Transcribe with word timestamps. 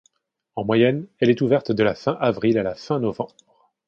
En 0.55 0.63
moyenne, 0.65 1.05
elle 1.19 1.29
est 1.29 1.41
ouverte 1.41 1.71
de 1.71 1.83
la 1.83 1.93
fin 1.93 2.17
avril 2.19 2.57
à 2.57 2.63
la 2.63 2.73
fin 2.73 2.99
novembre. 2.99 3.35